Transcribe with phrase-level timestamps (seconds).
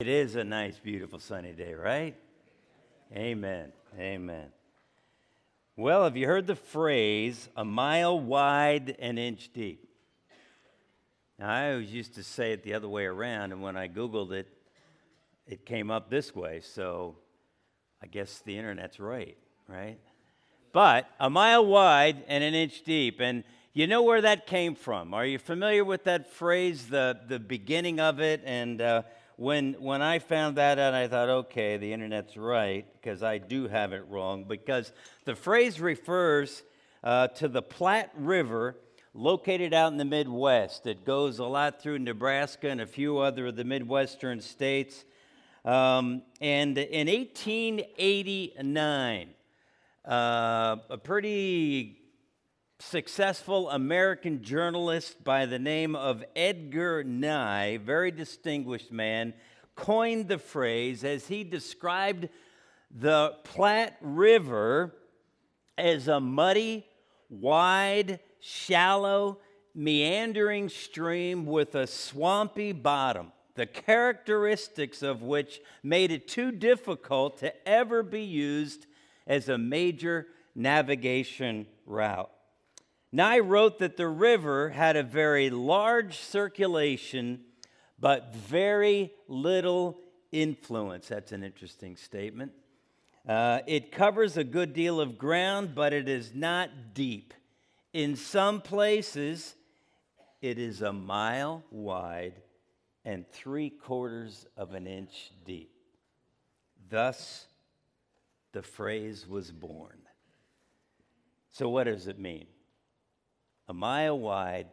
[0.00, 2.16] It is a nice, beautiful, sunny day, right?
[3.14, 3.70] Amen.
[3.98, 4.46] Amen.
[5.76, 9.86] Well, have you heard the phrase a mile wide, an inch deep?
[11.38, 14.32] Now, I always used to say it the other way around, and when I Googled
[14.32, 14.48] it,
[15.46, 17.16] it came up this way, so
[18.02, 19.36] I guess the internet's right,
[19.68, 19.98] right?
[20.72, 23.20] But a mile wide and an inch deep.
[23.20, 23.44] And
[23.74, 25.12] you know where that came from.
[25.12, 28.40] Are you familiar with that phrase, the, the beginning of it?
[28.46, 29.02] And uh,
[29.40, 33.68] when, when I found that out, I thought, okay, the internet's right, because I do
[33.68, 34.92] have it wrong, because
[35.24, 36.62] the phrase refers
[37.02, 38.76] uh, to the Platte River
[39.14, 40.86] located out in the Midwest.
[40.86, 45.06] It goes a lot through Nebraska and a few other of the Midwestern states.
[45.64, 49.28] Um, and in 1889,
[50.06, 51.99] uh, a pretty
[52.80, 59.34] successful American journalist by the name of Edgar Nye, very distinguished man,
[59.76, 62.28] coined the phrase as he described
[62.90, 64.94] the Platte River
[65.76, 66.86] as a muddy,
[67.28, 69.38] wide, shallow,
[69.74, 77.68] meandering stream with a swampy bottom, the characteristics of which made it too difficult to
[77.68, 78.86] ever be used
[79.26, 82.30] as a major navigation route.
[83.12, 87.40] Nye wrote that the river had a very large circulation,
[87.98, 89.98] but very little
[90.30, 91.08] influence.
[91.08, 92.52] That's an interesting statement.
[93.28, 97.34] Uh, it covers a good deal of ground, but it is not deep.
[97.92, 99.56] In some places,
[100.40, 102.34] it is a mile wide
[103.04, 105.72] and three quarters of an inch deep.
[106.88, 107.46] Thus,
[108.52, 109.98] the phrase was born.
[111.50, 112.46] So, what does it mean?
[113.70, 114.66] A mile wide,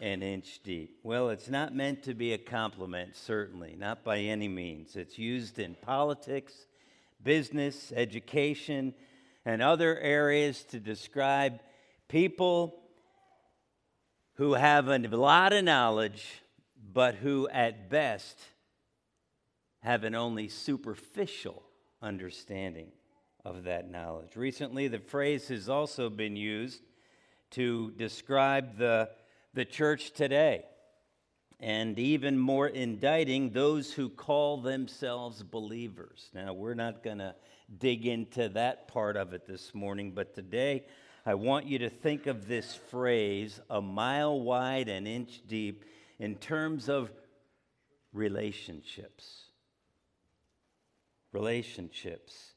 [0.00, 0.98] an inch deep.
[1.02, 4.96] Well, it's not meant to be a compliment, certainly, not by any means.
[4.96, 6.54] It's used in politics,
[7.22, 8.94] business, education,
[9.44, 11.60] and other areas to describe
[12.08, 12.80] people
[14.36, 16.40] who have a lot of knowledge,
[16.94, 18.38] but who at best
[19.82, 21.62] have an only superficial
[22.00, 22.88] understanding
[23.44, 24.34] of that knowledge.
[24.34, 26.80] Recently, the phrase has also been used
[27.50, 29.10] to describe the,
[29.54, 30.64] the church today,
[31.58, 36.30] and even more indicting those who call themselves believers.
[36.34, 37.34] Now, we're not going to
[37.78, 40.84] dig into that part of it this morning, but today
[41.26, 45.84] I want you to think of this phrase, a mile wide and inch deep,
[46.18, 47.10] in terms of
[48.12, 49.44] relationships.
[51.32, 52.49] Relationships.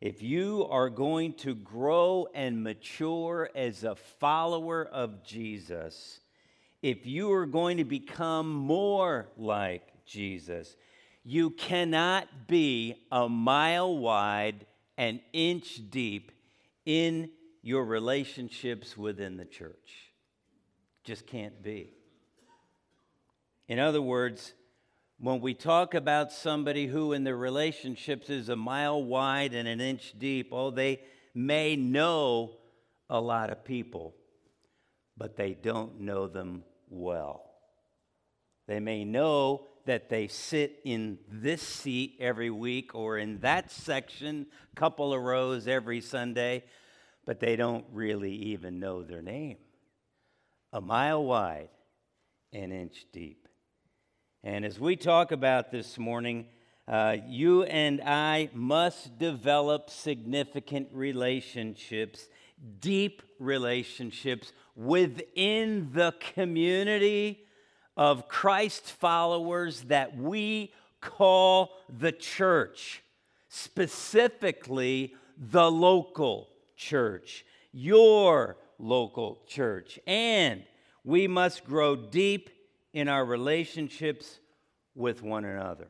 [0.00, 6.20] If you are going to grow and mature as a follower of Jesus,
[6.80, 10.74] if you are going to become more like Jesus,
[11.22, 14.64] you cannot be a mile wide
[14.96, 16.32] and inch deep
[16.86, 17.28] in
[17.62, 20.12] your relationships within the church.
[21.04, 21.92] Just can't be.
[23.68, 24.54] In other words,
[25.20, 29.80] when we talk about somebody who in their relationships is a mile wide and an
[29.80, 31.02] inch deep, oh, they
[31.34, 32.52] may know
[33.10, 34.14] a lot of people,
[35.18, 37.42] but they don't know them well.
[38.66, 44.46] They may know that they sit in this seat every week or in that section,
[44.72, 46.64] a couple of rows every Sunday,
[47.26, 49.58] but they don't really even know their name.
[50.72, 51.68] A mile wide,
[52.54, 53.48] an inch deep.
[54.42, 56.46] And as we talk about this morning,
[56.88, 62.26] uh, you and I must develop significant relationships,
[62.80, 67.44] deep relationships within the community
[67.98, 70.72] of Christ followers that we
[71.02, 73.02] call the church,
[73.50, 79.98] specifically the local church, your local church.
[80.06, 80.64] And
[81.04, 82.48] we must grow deep
[82.92, 84.40] in our relationships
[84.94, 85.88] with one another.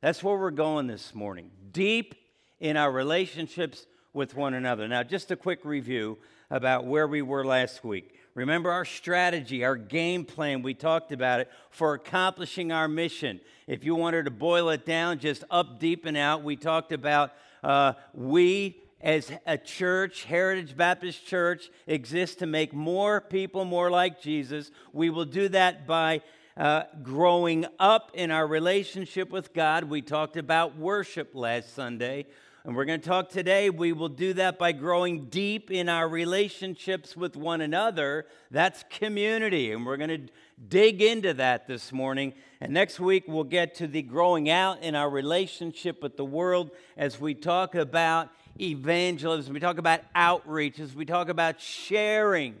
[0.00, 1.50] That's where we're going this morning.
[1.70, 2.14] Deep
[2.60, 4.88] in our relationships with one another.
[4.88, 6.18] Now, just a quick review
[6.50, 8.18] about where we were last week.
[8.34, 13.40] Remember our strategy, our game plan, we talked about it for accomplishing our mission.
[13.66, 17.32] If you wanted to boil it down, just up, deep, and out, we talked about
[17.62, 24.22] uh, we as a church, Heritage Baptist Church, exists to make more people more like
[24.22, 24.70] Jesus.
[24.92, 26.22] We will do that by
[26.56, 29.84] uh, growing up in our relationship with God.
[29.84, 32.26] We talked about worship last Sunday.
[32.64, 33.70] And we're going to talk today.
[33.70, 38.26] We will do that by growing deep in our relationships with one another.
[38.52, 39.72] That's community.
[39.72, 40.32] And we're going to
[40.68, 42.34] dig into that this morning.
[42.60, 46.70] And next week, we'll get to the growing out in our relationship with the world
[46.96, 48.28] as we talk about
[48.60, 52.56] evangelism, we talk about outreach, as we talk about sharing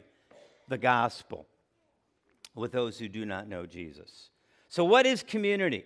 [0.68, 1.46] the gospel
[2.54, 4.30] with those who do not know Jesus.
[4.68, 5.84] So, what is community?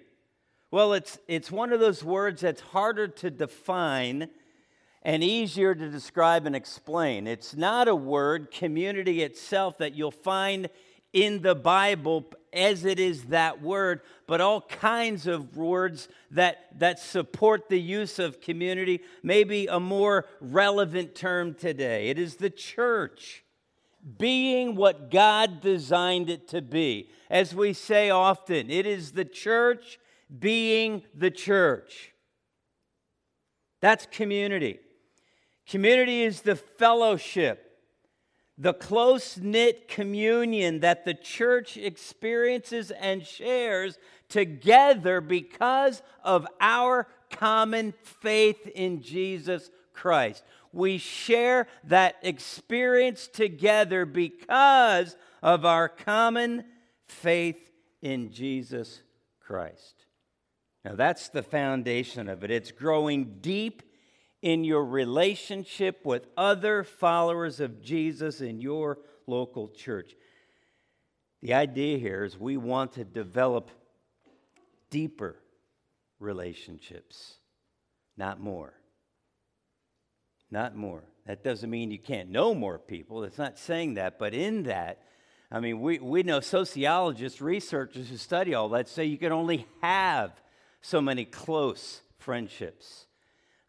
[0.71, 4.29] Well, it's, it's one of those words that's harder to define
[5.03, 7.27] and easier to describe and explain.
[7.29, 10.69] It's not a word, community itself, that you'll find
[11.13, 12.27] in the Bible
[12.57, 18.19] as it is that word, but all kinds of words that, that support the use
[18.19, 19.03] of community.
[19.23, 22.09] Maybe a more relevant term today.
[22.09, 23.45] It is the church
[24.19, 27.11] being what God designed it to be.
[27.29, 29.99] As we say often, it is the church
[30.39, 32.13] being the church.
[33.81, 34.81] That's community.
[35.67, 37.66] Community is the fellowship,
[38.59, 43.99] the close knit communion that the church experiences and shares
[44.29, 50.43] together because of our common faith in Jesus Christ.
[50.73, 56.65] We share that experience together because of our common
[57.07, 57.71] faith
[58.03, 59.03] in Jesus
[59.41, 60.07] Christ.
[60.85, 62.51] Now, that's the foundation of it.
[62.51, 63.83] It's growing deep
[64.47, 68.97] in your relationship with other followers of Jesus in your
[69.27, 70.15] local church.
[71.43, 73.73] The idea here is we want to develop
[74.89, 75.35] deeper
[76.21, 77.39] relationships,
[78.17, 78.73] not more.
[80.49, 81.03] Not more.
[81.27, 83.25] That doesn't mean you can't know more people.
[83.25, 84.17] It's not saying that.
[84.17, 85.03] But in that,
[85.51, 89.67] I mean, we, we know sociologists, researchers who study all that say you can only
[89.83, 90.41] have
[90.83, 93.06] so many close friendships.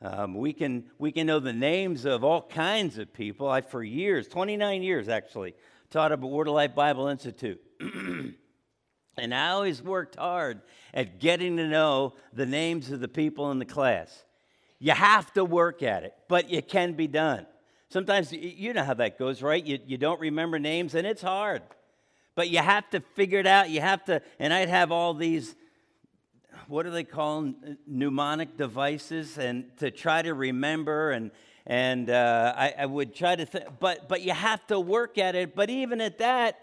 [0.02, 3.50] Um, we, can, we can know the names of all kinds of people.
[3.50, 5.56] I, for years, 29 years actually,
[5.90, 7.60] taught at Word of Life Bible Institute.
[7.80, 10.62] and I always worked hard
[10.94, 14.24] at getting to know the names of the people in the class.
[14.80, 17.48] You have to work at it, but it can be done.
[17.90, 19.66] Sometimes you know how that goes, right?
[19.66, 21.64] You, you don't remember names, and it's hard.
[22.36, 23.72] But you have to figure it out.
[23.72, 25.56] You have to, and I'd have all these
[26.68, 27.54] what do they call
[27.86, 29.38] mnemonic devices?
[29.38, 31.32] And to try to remember and
[31.70, 35.36] and uh, I, I, would try to th- but but you have to work at
[35.36, 35.54] it.
[35.54, 36.60] But even at that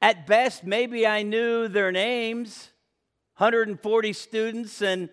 [0.00, 2.70] at best maybe i knew their names
[3.36, 5.08] 140 students and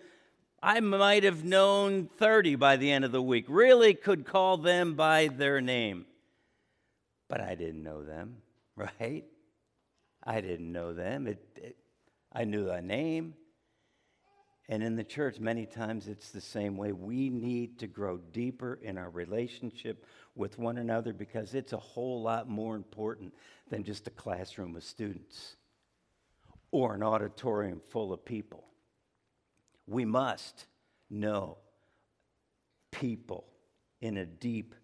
[0.62, 3.44] i might have known 30 by the end of the week.
[3.48, 6.06] Really could call them by their name.
[7.28, 8.36] But i didn't know them
[8.76, 9.24] right?
[10.28, 11.26] I didn't know them.
[11.26, 11.76] It, it,
[12.32, 13.34] i knew their name
[14.68, 16.90] and in the church, many times it's the same way.
[16.90, 20.04] We need to grow deeper in our relationship
[20.34, 23.32] with one another because it's a whole lot more important
[23.70, 25.56] than just a classroom of students
[26.72, 28.64] or an auditorium full of people.
[29.86, 30.66] We must
[31.08, 31.58] know
[32.90, 33.46] people
[34.00, 34.74] in a deep,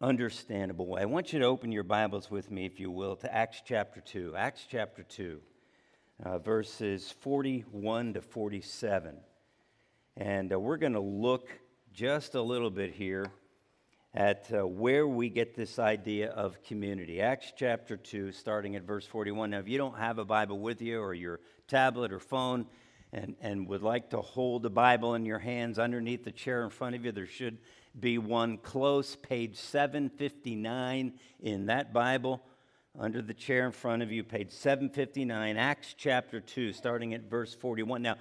[0.00, 1.02] understandable way.
[1.02, 4.00] I want you to open your Bibles with me, if you will, to Acts chapter
[4.00, 4.34] 2.
[4.36, 5.38] Acts chapter 2
[6.24, 9.16] uh, verses 41 to 47.
[10.16, 11.48] And uh, we're going to look
[11.92, 13.26] just a little bit here
[14.14, 17.20] at uh, where we get this idea of community.
[17.20, 19.50] Acts chapter 2, starting at verse 41.
[19.50, 22.66] Now, if you don't have a Bible with you or your tablet or phone
[23.12, 26.70] and, and would like to hold a Bible in your hands underneath the chair in
[26.70, 27.58] front of you, there should
[27.98, 32.42] be one close, page 759 in that Bible
[32.98, 37.54] under the chair in front of you, page 759, Acts chapter 2, starting at verse
[37.54, 38.02] 41.
[38.02, 38.16] Now,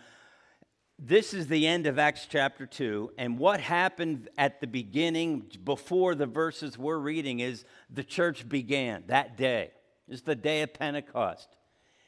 [0.97, 6.15] this is the end of Acts chapter 2, and what happened at the beginning, before
[6.15, 9.71] the verses we're reading, is the church began that day.
[10.07, 11.49] It's the day of Pentecost.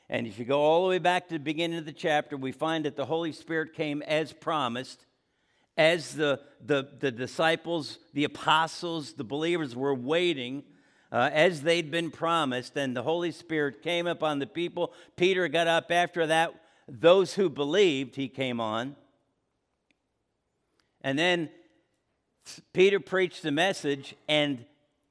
[0.10, 2.54] And if you go all the way back to the beginning of the chapter, we
[2.54, 5.06] find that the Holy Spirit came as promised,
[5.78, 10.64] as the, the, the disciples, the apostles, the believers were waiting
[11.12, 14.94] uh, as they'd been promised, and the Holy Spirit came upon the people.
[15.16, 16.54] Peter got up after that.
[16.88, 18.96] Those who believed, he came on.
[21.02, 21.50] And then
[22.74, 24.66] Peter preached the message, and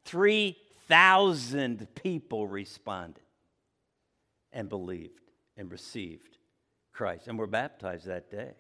[0.05, 3.23] 3,000 people responded
[4.53, 5.21] and believed
[5.57, 6.39] and received
[6.93, 8.53] Christ and were baptized that day.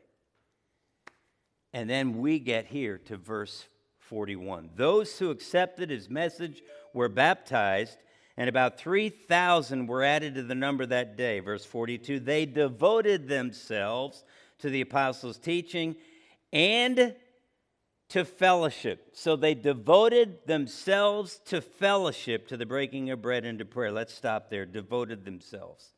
[1.72, 3.66] And then we get here to verse
[3.98, 4.70] 41.
[4.76, 6.62] Those who accepted his message
[6.96, 7.98] were baptized,
[8.36, 11.38] and about 3,000 were added to the number that day.
[11.38, 14.24] Verse 42 They devoted themselves
[14.58, 15.94] to the apostles' teaching
[16.52, 17.14] and
[18.08, 19.10] to fellowship.
[19.12, 23.92] So they devoted themselves to fellowship, to the breaking of bread and to prayer.
[23.92, 24.64] Let's stop there.
[24.64, 25.90] Devoted themselves.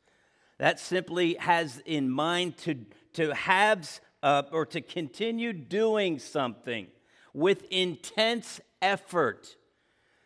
[0.59, 6.89] That simply has in mind to, to have uh, or to continue doing something
[7.33, 9.57] with intense effort.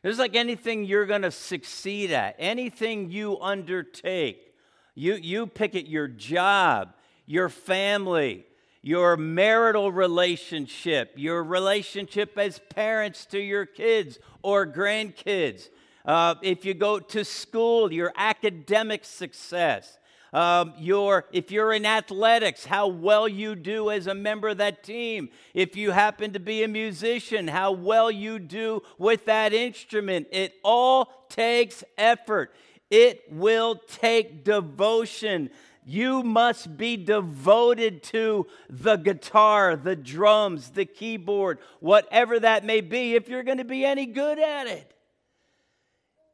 [0.03, 4.55] It's like anything you're going to succeed at, anything you undertake.
[4.95, 6.95] You, you pick it your job,
[7.25, 8.45] your family,
[8.83, 15.69] your marital relationship, your relationship as parents to your kids or grandkids.
[16.05, 19.99] Uh, if you go to school, your academic success.
[20.33, 24.83] Um, your, if you're in athletics, how well you do as a member of that
[24.83, 25.29] team.
[25.53, 30.29] If you happen to be a musician, how well you do with that instrument.
[30.31, 32.55] It all takes effort.
[32.91, 35.51] It will take devotion.
[35.85, 43.15] You must be devoted to the guitar, the drums, the keyboard, whatever that may be,
[43.15, 44.92] if you're going to be any good at it.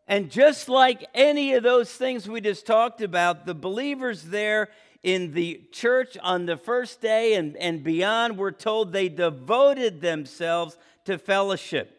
[0.09, 4.71] And just like any of those things we just talked about, the believers there
[5.03, 10.79] in the church on the first day and, and beyond were told they devoted themselves
[11.05, 11.95] to fellowship.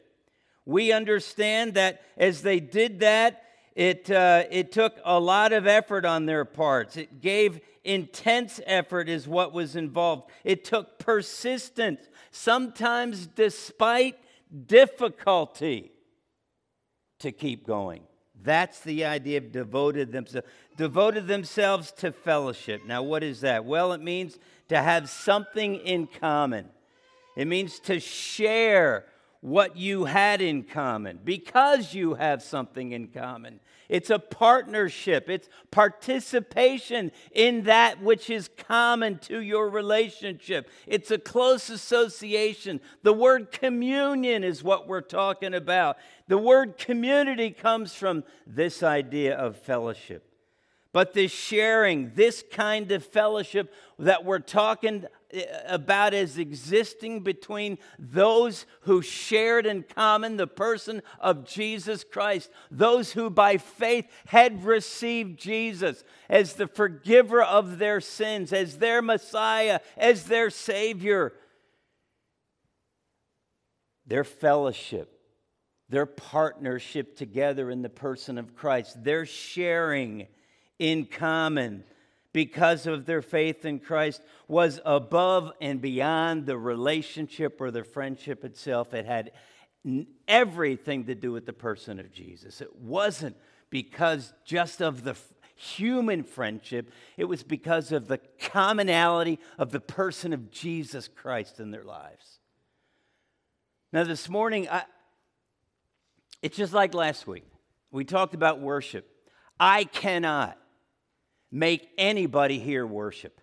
[0.66, 3.44] We understand that as they did that,
[3.76, 6.98] it, uh, it took a lot of effort on their parts.
[6.98, 10.32] It gave intense effort, is what was involved.
[10.44, 14.18] It took persistence, sometimes despite
[14.66, 15.92] difficulty
[17.20, 18.02] to keep going.
[18.42, 20.48] That's the idea of devoted themselves.
[20.78, 22.86] Devoted themselves to fellowship.
[22.86, 23.66] Now, what is that?
[23.66, 26.70] Well, it means to have something in common.
[27.36, 29.06] It means to share
[29.42, 33.60] what you had in common because you have something in common.
[33.90, 40.70] It's a partnership, it's participation in that which is common to your relationship.
[40.86, 42.82] It's a close association.
[43.02, 45.98] The word communion is what we're talking about.
[46.28, 50.24] The word community comes from this idea of fellowship.
[50.92, 55.06] But this sharing, this kind of fellowship that we're talking
[55.68, 63.12] about as existing between those who shared in common the person of Jesus Christ, those
[63.12, 69.82] who by faith had received Jesus as the forgiver of their sins, as their Messiah,
[69.98, 71.34] as their Savior.
[74.08, 75.12] Their fellowship,
[75.90, 80.28] their partnership together in the person of Christ, their sharing
[80.80, 81.84] in common
[82.32, 88.44] because of their faith in Christ was above and beyond the relationship or the friendship
[88.44, 88.94] itself.
[88.94, 89.32] It had
[90.28, 92.62] everything to do with the person of Jesus.
[92.62, 93.36] It wasn't
[93.70, 95.16] because just of the
[95.56, 101.72] human friendship, it was because of the commonality of the person of Jesus Christ in
[101.72, 102.40] their lives.
[103.92, 104.84] Now, this morning, I,
[106.42, 107.46] it's just like last week.
[107.92, 109.10] We talked about worship.
[109.60, 110.59] I cannot
[111.52, 113.40] make anybody here worship.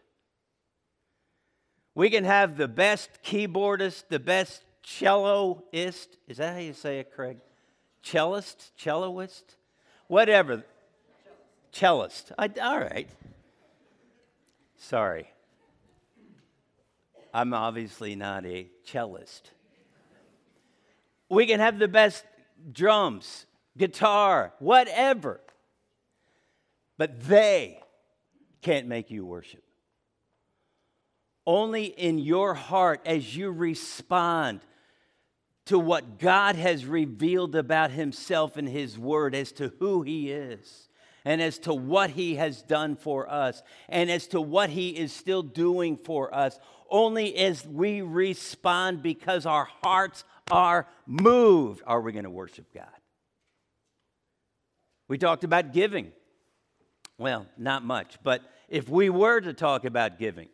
[1.95, 6.09] We can have the best keyboardist, the best celloist.
[6.29, 7.39] Is that how you say it, Craig?
[8.03, 8.71] Cellist?
[8.79, 9.57] Celloist?
[10.07, 10.63] Whatever.
[11.73, 12.33] Cellist.
[12.39, 13.09] I, all right.
[14.77, 15.31] Sorry.
[17.33, 19.51] I'm obviously not a cellist.
[21.29, 22.25] We can have the best
[22.73, 23.47] drums,
[23.77, 25.41] guitar, whatever.
[26.99, 27.81] But they
[28.67, 29.63] can't make you worship.
[31.47, 34.61] Only in your heart, as you respond
[35.67, 40.89] to what God has revealed about Himself in His Word as to who He is,
[41.25, 45.13] and as to what He has done for us, and as to what He is
[45.13, 46.59] still doing for us,
[46.91, 52.87] only as we respond because our hearts are moved are we going to worship God.
[55.07, 56.11] We talked about giving.
[57.17, 60.49] Well, not much, but if we were to talk about giving.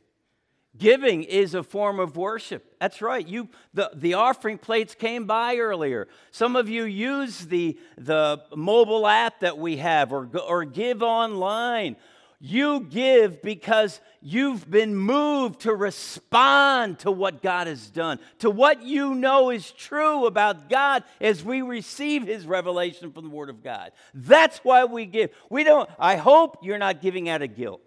[0.78, 2.76] Giving is a form of worship.
[2.80, 3.26] That's right.
[3.26, 6.08] You, the, the offering plates came by earlier.
[6.30, 11.96] Some of you use the, the mobile app that we have or, or give online.
[12.40, 18.82] You give because you've been moved to respond to what God has done, to what
[18.82, 23.62] you know is true about God as we receive His revelation from the Word of
[23.62, 23.92] God.
[24.14, 25.30] That's why we give.
[25.50, 27.82] We don't, I hope you're not giving out of guilt.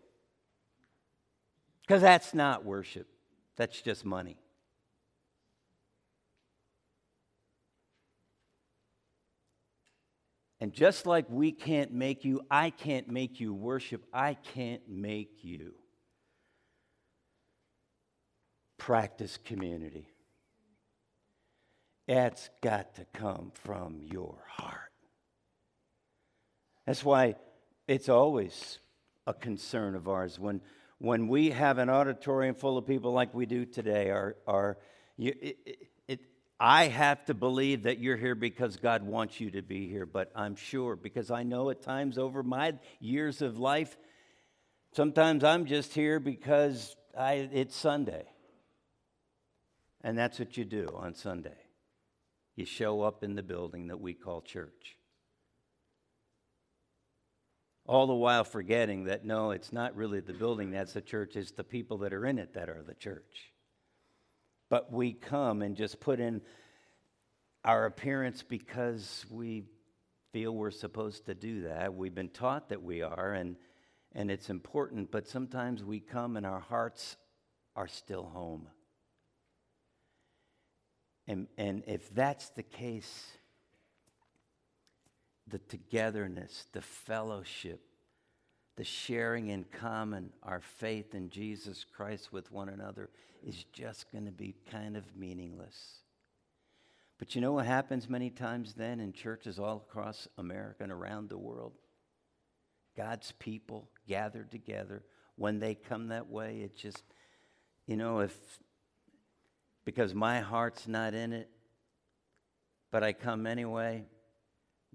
[1.86, 3.08] Because that's not worship,
[3.58, 4.38] that's just money.
[10.60, 15.44] And just like we can't make you, I can't make you worship, I can't make
[15.44, 15.75] you
[18.80, 20.08] practice community.
[22.08, 24.92] That's got to come from your heart.
[26.88, 27.36] That's why
[27.88, 28.80] it's always
[29.27, 30.62] a concern of ours when,
[31.06, 34.10] when we have an auditorium full of people like we do today.
[34.10, 34.78] Our, our,
[35.18, 35.58] you, it,
[36.08, 36.20] it,
[36.60, 40.32] I have to believe that you're here because God wants you to be here, but
[40.36, 43.96] I'm sure because I know at times over my years of life,
[44.94, 48.26] sometimes I'm just here because I, it's Sunday.
[50.02, 51.58] And that's what you do on Sunday.
[52.56, 54.98] You show up in the building that we call church.
[57.88, 61.51] All the while forgetting that no, it's not really the building that's the church, it's
[61.51, 63.54] the people that are in it that are the church.
[64.70, 66.42] But we come and just put in
[67.63, 69.65] our appearance because we
[70.34, 71.94] feel we're supposed to do that.
[71.94, 73.56] We've been taught that we are, and,
[74.13, 77.18] and it's important, but sometimes we come and our hearts
[77.75, 78.68] are still home.
[81.27, 83.38] And, and if that's the case,
[85.48, 87.82] the togetherness, the fellowship,
[88.78, 93.10] the sharing in common our faith in Jesus Christ with one another
[93.46, 96.00] is just going to be kind of meaningless.
[97.18, 101.30] But you know what happens many times then in churches all across America and around
[101.30, 101.74] the world?
[102.98, 105.04] God's people gathered together.
[105.38, 107.04] When they come that way, it just,
[107.88, 108.36] you know, if
[109.86, 111.50] because my heart's not in it,
[112.92, 114.06] but I come anyway,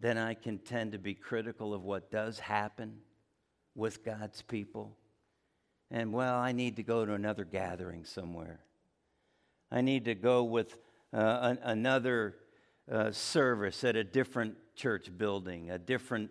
[0.01, 2.99] then I can tend to be critical of what does happen
[3.75, 4.97] with God's people.
[5.91, 8.61] And well, I need to go to another gathering somewhere.
[9.71, 10.79] I need to go with
[11.13, 12.37] uh, an, another
[12.91, 16.31] uh, service at a different church building, a different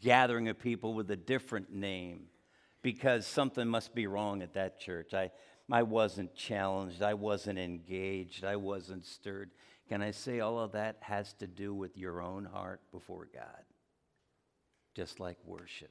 [0.00, 2.26] gathering of people with a different name,
[2.82, 5.14] because something must be wrong at that church.
[5.14, 5.30] I,
[5.70, 7.02] I wasn't challenged.
[7.02, 8.44] I wasn't engaged.
[8.44, 9.50] I wasn't stirred.
[9.88, 13.64] Can I say all of that has to do with your own heart before God?
[14.94, 15.90] Just like worship.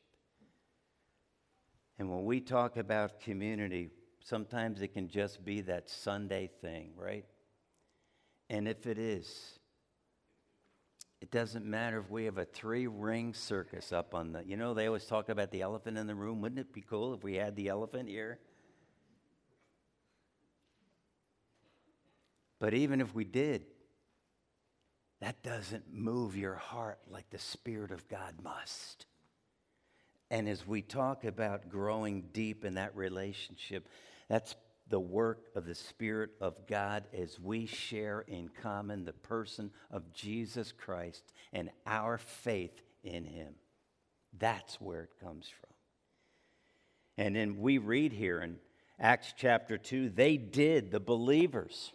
[1.97, 7.25] And when we talk about community, sometimes it can just be that Sunday thing, right?
[8.49, 9.59] And if it is,
[11.21, 14.73] it doesn't matter if we have a three ring circus up on the, you know,
[14.73, 16.41] they always talk about the elephant in the room.
[16.41, 18.39] Wouldn't it be cool if we had the elephant here?
[22.59, 23.65] But even if we did,
[25.25, 29.07] that doesn't move your heart like the Spirit of God must.
[30.29, 33.87] And as we talk about growing deep in that relationship,
[34.29, 34.53] that's
[34.87, 40.13] the work of the Spirit of God as we share in common the person of
[40.13, 43.55] Jesus Christ and our faith in Him.
[44.37, 45.73] That's where it comes from.
[47.17, 48.57] And then we read here in
[48.99, 51.93] Acts chapter 2 they did, the believers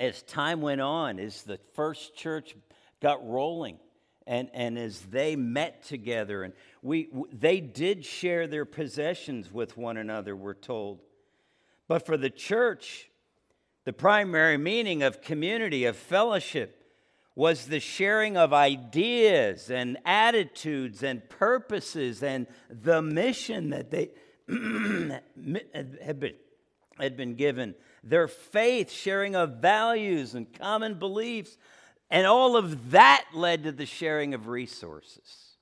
[0.00, 2.56] as time went on, as the first church
[3.00, 3.78] got rolling,
[4.26, 9.96] and, and as they met together, and we, they did share their possessions with one
[9.96, 11.00] another, we're told.
[11.88, 13.10] But for the church,
[13.84, 16.80] the primary meaning of community, of fellowship,
[17.36, 24.10] was the sharing of ideas and attitudes and purposes and the mission that they
[26.02, 26.34] had been,
[26.98, 31.56] had been given their faith, sharing of values and common beliefs.
[32.10, 35.56] And all of that led to the sharing of resources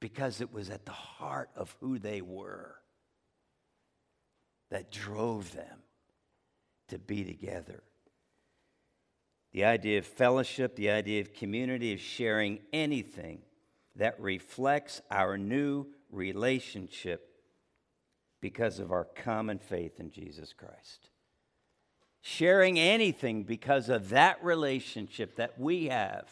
[0.00, 2.76] because it was at the heart of who they were
[4.70, 5.78] that drove them
[6.88, 7.82] to be together.
[9.52, 13.40] The idea of fellowship, the idea of community, of sharing anything
[13.96, 17.37] that reflects our new relationship
[18.40, 21.10] because of our common faith in Jesus Christ.
[22.20, 26.30] Sharing anything because of that relationship that we have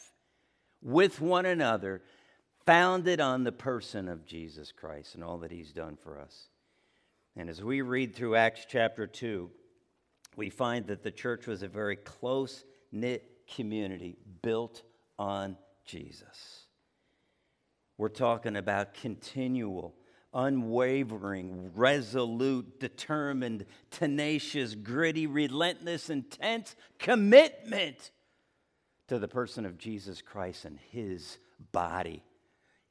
[0.82, 2.02] with one another,
[2.64, 6.48] founded on the person of Jesus Christ and all that he's done for us.
[7.36, 9.50] And as we read through Acts chapter 2,
[10.36, 14.82] we find that the church was a very close knit community built
[15.18, 16.66] on Jesus.
[17.98, 19.94] We're talking about continual
[20.36, 28.10] unwavering, resolute, determined, tenacious, gritty, relentless, intense commitment
[29.08, 31.38] to the person of Jesus Christ and his
[31.72, 32.22] body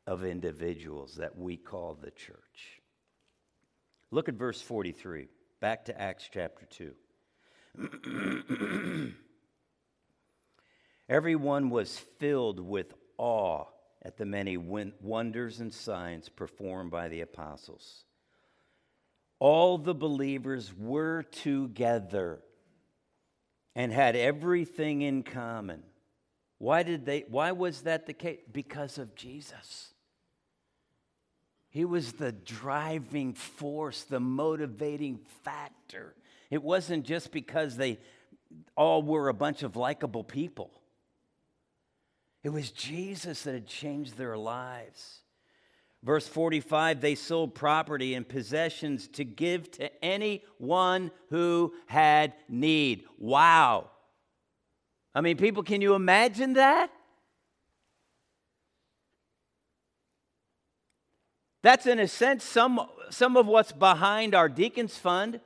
[0.08, 2.81] of individuals that we call the church.
[4.10, 5.27] Look at verse 43,
[5.60, 6.65] back to Acts chapter
[7.75, 9.13] 2.
[11.10, 13.65] Everyone was filled with awe
[14.05, 18.05] at the many wonders and signs performed by the apostles.
[19.39, 22.39] All the believers were together
[23.75, 25.81] and had everything in common.
[26.59, 28.39] Why did they why was that the case?
[28.53, 29.91] Because of Jesus.
[31.69, 36.15] He was the driving force, the motivating factor.
[36.49, 37.99] It wasn't just because they
[38.77, 40.71] all were a bunch of likable people.
[42.45, 45.21] It was Jesus that had changed their lives.
[46.03, 53.05] Verse 45 they sold property and possessions to give to anyone who had need.
[53.17, 53.89] Wow.
[55.15, 56.91] I mean, people, can you imagine that?
[61.63, 62.79] That's, in a sense, some,
[63.10, 65.39] some of what's behind our Deacons Fund.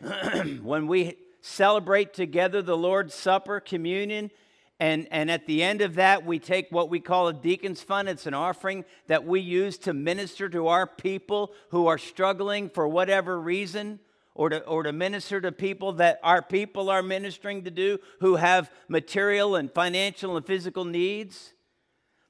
[0.62, 4.30] when we celebrate together the Lord's Supper, communion,
[4.78, 8.08] and, and at the end of that, we take what we call a deacon's fund.
[8.08, 12.86] It's an offering that we use to minister to our people who are struggling for
[12.86, 14.00] whatever reason,
[14.34, 18.36] or to, or to minister to people that our people are ministering to do who
[18.36, 21.54] have material and financial and physical needs.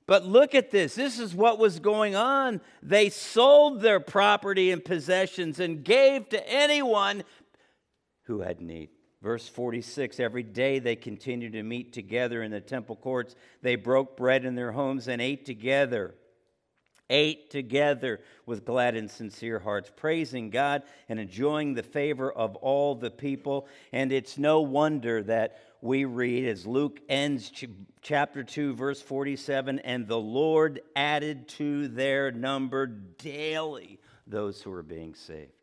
[0.06, 0.94] But look at this.
[0.94, 2.60] This is what was going on.
[2.80, 7.24] They sold their property and possessions and gave to anyone
[8.26, 8.90] who had need.
[9.26, 13.34] Verse 46 Every day they continued to meet together in the temple courts.
[13.60, 16.14] They broke bread in their homes and ate together.
[17.10, 22.94] Ate together with glad and sincere hearts, praising God and enjoying the favor of all
[22.94, 23.66] the people.
[23.92, 27.64] And it's no wonder that we read as Luke ends ch-
[28.02, 34.84] chapter 2, verse 47 and the Lord added to their number daily those who were
[34.84, 35.55] being saved.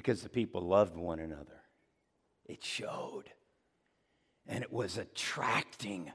[0.00, 1.60] Because the people loved one another.
[2.46, 3.24] It showed,
[4.48, 6.10] and it was attracting.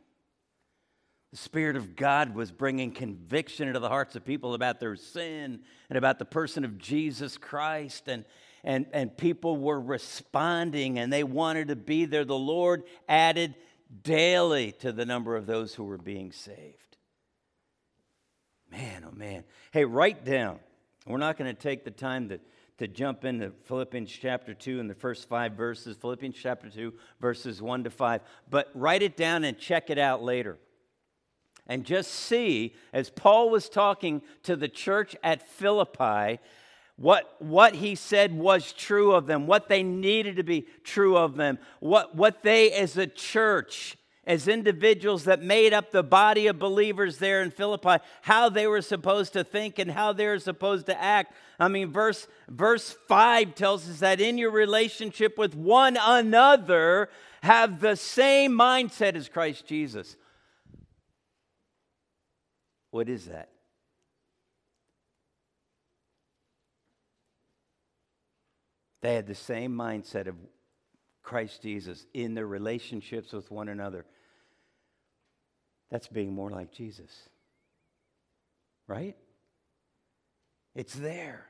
[1.29, 5.59] The Spirit of God was bringing conviction into the hearts of people about their sin
[5.87, 8.07] and about the person of Jesus Christ.
[8.07, 8.25] And,
[8.63, 12.25] and, and people were responding and they wanted to be there.
[12.25, 13.53] The Lord added
[14.01, 16.97] daily to the number of those who were being saved.
[18.71, 19.43] Man, oh man.
[19.71, 20.57] Hey, write down.
[21.05, 22.39] We're not going to take the time to
[22.77, 27.61] to jump into Philippians chapter 2 and the first five verses, Philippians chapter 2, verses
[27.61, 28.21] 1 to 5.
[28.49, 30.57] But write it down and check it out later.
[31.67, 36.39] And just see, as Paul was talking to the church at Philippi,
[36.97, 41.35] what, what he said was true of them, what they needed to be true of
[41.35, 46.57] them, what, what they as a church as individuals that made up the body of
[46.57, 50.87] believers there in Philippi, how they were supposed to think and how they were supposed
[50.87, 51.33] to act.
[51.59, 57.09] I mean, verse, verse 5 tells us that in your relationship with one another,
[57.45, 60.17] have the same mindset as Christ Jesus.
[62.89, 63.49] What is that?
[69.01, 70.35] They had the same mindset of
[71.25, 74.05] Christ Jesus in their relationships with one another.
[75.89, 77.11] That's being more like Jesus.
[78.87, 79.15] Right?
[80.75, 81.47] It's there.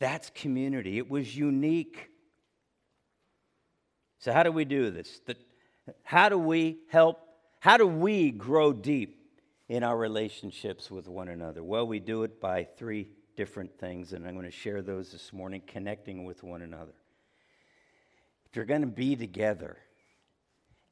[0.00, 0.98] That's community.
[0.98, 2.08] It was unique.
[4.18, 5.20] So, how do we do this?
[5.24, 5.36] The,
[6.02, 7.20] how do we help?
[7.60, 9.20] How do we grow deep
[9.68, 11.62] in our relationships with one another?
[11.62, 15.32] Well, we do it by three different things, and I'm going to share those this
[15.32, 16.92] morning connecting with one another.
[18.54, 19.78] You're going to be together,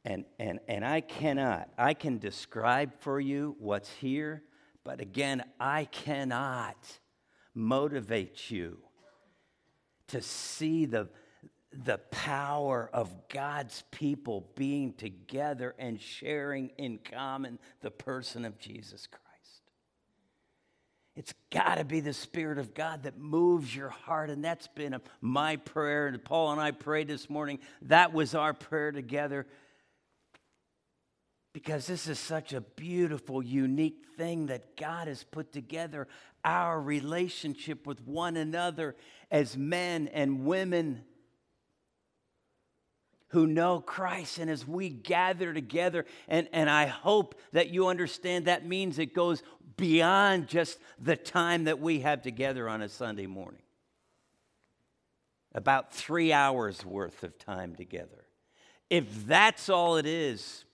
[0.05, 4.43] and, and, and I cannot, I can describe for you what's here,
[4.83, 6.77] but again, I cannot
[7.55, 8.79] motivate you
[10.09, 11.09] to see the,
[11.73, 19.07] the power of God's people being together and sharing in common the person of Jesus
[19.07, 19.30] Christ.
[21.21, 24.31] It's got to be the Spirit of God that moves your heart.
[24.31, 26.07] And that's been a, my prayer.
[26.07, 27.59] And Paul and I prayed this morning.
[27.83, 29.47] That was our prayer together
[31.53, 36.09] because this is such a beautiful, unique thing that God has put together
[36.43, 38.97] our relationship with one another
[39.31, 41.03] as men and women
[43.31, 44.39] who know Christ.
[44.39, 49.15] And as we gather together, and, and I hope that you understand that means it
[49.15, 49.43] goes
[49.77, 53.63] beyond just the time that we have together on a Sunday morning.
[55.53, 58.27] About three hours worth of time together.
[58.89, 60.65] If that's all it is,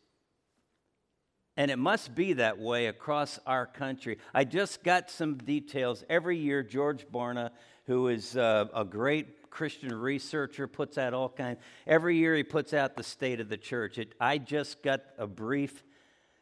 [1.56, 4.18] and it must be that way across our country.
[4.34, 6.04] I just got some details.
[6.08, 7.50] Every year, George Barna,
[7.86, 11.60] who is uh, a great Christian researcher, puts out all kinds.
[11.86, 13.96] Every year, he puts out the state of the church.
[13.96, 15.82] It, I just got a brief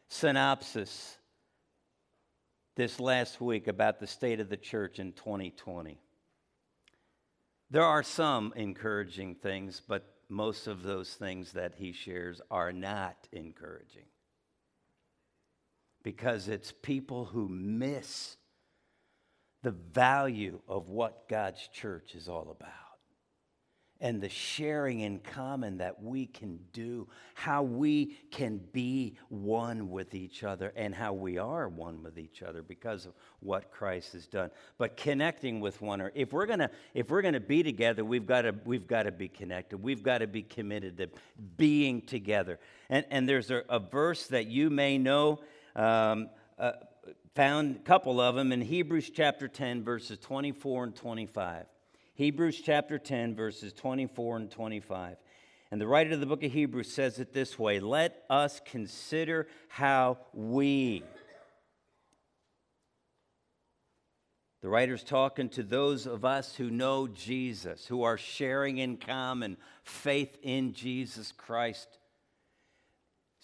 [0.09, 1.17] synopsis
[2.75, 5.97] this last week about the state of the church in 2020.
[7.71, 13.15] There are some encouraging things, but most of those things that he shares are not
[13.31, 14.07] encouraging.
[16.03, 18.35] Because it's people who miss
[19.63, 22.84] the value of what God's church is all about
[24.05, 30.13] and the sharing in common that we can do, how we can be one with
[30.13, 34.27] each other, and how we are one with each other because of what Christ has
[34.27, 34.51] done.
[34.77, 38.43] But connecting with one another, if we're gonna if we're gonna be together, we've got
[38.43, 39.81] to we've got to be connected.
[39.81, 41.09] We've got to be committed to
[41.57, 42.59] being together.
[42.89, 45.39] And and there's a, a verse that you may know.
[45.75, 46.73] Um, uh,
[47.33, 51.65] found a couple of them in Hebrews chapter 10, verses 24 and 25.
[52.15, 55.17] Hebrews chapter 10, verses 24 and 25.
[55.69, 59.47] And the writer of the book of Hebrews says it this way Let us consider
[59.67, 61.03] how we,
[64.61, 69.57] the writer's talking to those of us who know Jesus, who are sharing in common
[69.83, 71.99] faith in Jesus Christ.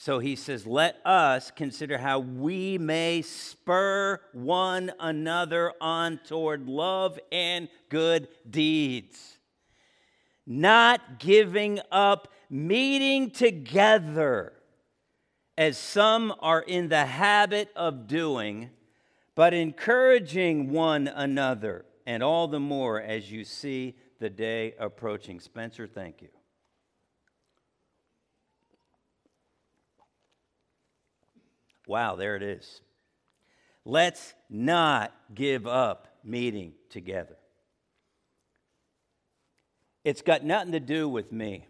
[0.02, 7.20] So he says, Let us consider how we may spur one another on toward love
[7.32, 9.38] and good deeds.
[10.48, 14.54] Not giving up meeting together,
[15.56, 18.72] as some are in the habit of doing,
[19.36, 25.40] but encouraging one another, and all the more as you see the day approaching.
[25.40, 26.30] Spencer, thank you.
[31.92, 32.80] Wow, there it is.
[33.84, 37.36] Let's not give up meeting together.
[40.06, 41.68] It's got nothing to do with me.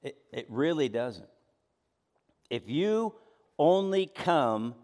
[0.00, 1.28] It, it really doesn't.
[2.48, 3.14] If you
[3.58, 4.76] only come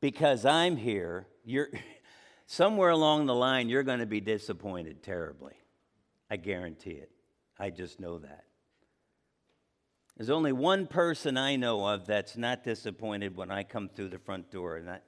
[0.00, 1.68] because I'm here, you're
[2.46, 5.52] somewhere along the line you're going to be disappointed terribly.
[6.30, 7.10] I guarantee it.
[7.58, 8.44] I just know that.
[10.16, 14.18] There's only one person I know of that's not disappointed when I come through the
[14.18, 15.00] front door, and I,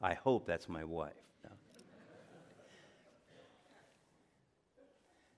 [0.00, 1.12] I hope that's my wife.
[1.44, 1.50] No.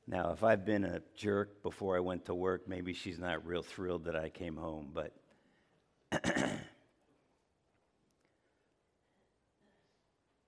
[0.07, 3.63] Now, if I've been a jerk before I went to work, maybe she's not real
[3.63, 5.13] thrilled that I came home, but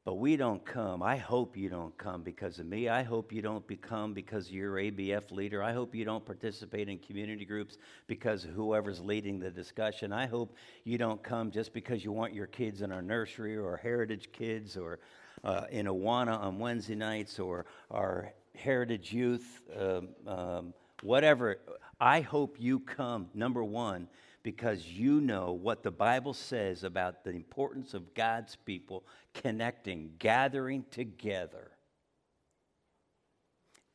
[0.05, 1.01] But we don't come.
[1.01, 2.89] I hope you don't come because of me.
[2.89, 5.63] I hope you don't become because you're ABF leader.
[5.63, 10.13] I hope you don't participate in community groups because whoever's leading the discussion.
[10.13, 13.77] I hope you don't come just because you want your kids in our nursery or
[13.77, 14.99] heritage kids or
[15.45, 21.59] uh, in Awana on Wednesday nights or our heritage youth, um, um, whatever.
[22.01, 24.09] I hope you come, number one,
[24.43, 30.85] because you know what the Bible says about the importance of God's people connecting, gathering
[30.91, 31.71] together.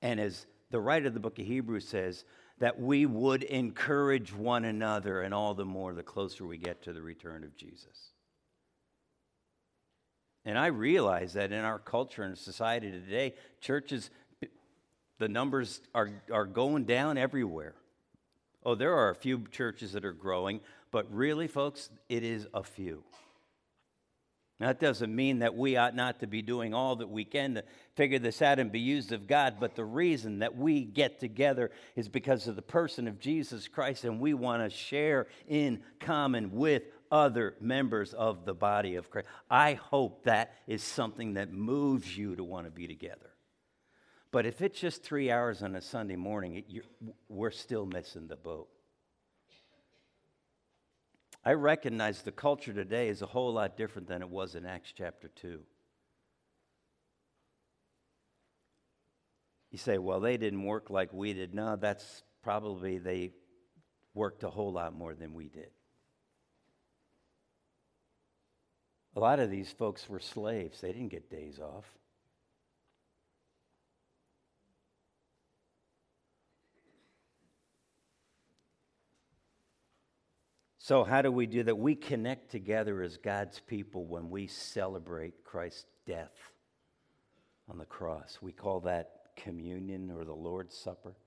[0.01, 2.23] And as the writer of the book of Hebrews says,
[2.59, 6.93] that we would encourage one another, and all the more the closer we get to
[6.93, 8.11] the return of Jesus.
[10.43, 14.09] And I realize that in our culture and society today, churches,
[15.19, 17.75] the numbers are, are going down everywhere.
[18.67, 20.59] Oh, there are a few churches that are growing,
[20.91, 23.01] but really, folks, it is a few.
[24.59, 27.63] That doesn't mean that we ought not to be doing all that we can to
[27.95, 31.71] figure this out and be used of God, but the reason that we get together
[31.95, 36.51] is because of the person of Jesus Christ, and we want to share in common
[36.51, 39.29] with other members of the body of Christ.
[39.49, 43.29] I hope that is something that moves you to want to be together.
[44.31, 46.85] But if it's just three hours on a Sunday morning, it,
[47.29, 48.67] we're still missing the boat.
[51.45, 54.93] I recognize the culture today is a whole lot different than it was in Acts
[54.95, 55.61] chapter 2.
[59.71, 61.53] You say, well, they didn't work like we did.
[61.53, 63.31] No, that's probably they
[64.13, 65.69] worked a whole lot more than we did.
[69.15, 71.85] A lot of these folks were slaves, they didn't get days off.
[80.87, 81.77] So, how do we do that?
[81.77, 86.31] We connect together as God's people when we celebrate Christ's death
[87.69, 88.37] on the cross.
[88.41, 91.17] We call that communion or the Lord's Supper.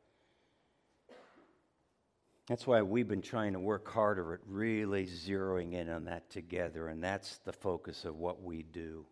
[2.49, 6.88] That's why we've been trying to work harder at really zeroing in on that together,
[6.88, 9.05] and that's the focus of what we do